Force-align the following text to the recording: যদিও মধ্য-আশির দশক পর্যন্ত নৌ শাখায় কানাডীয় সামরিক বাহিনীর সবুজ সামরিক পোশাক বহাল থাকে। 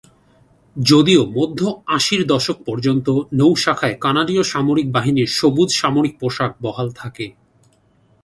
যদিও 0.75 1.21
মধ্য-আশির 1.31 2.21
দশক 2.27 2.57
পর্যন্ত 2.65 3.07
নৌ 3.33 3.51
শাখায় 3.55 3.95
কানাডীয় 3.99 4.43
সামরিক 4.43 4.87
বাহিনীর 4.91 5.29
সবুজ 5.31 5.69
সামরিক 5.75 6.13
পোশাক 6.19 6.51
বহাল 6.61 6.87
থাকে। 6.91 7.25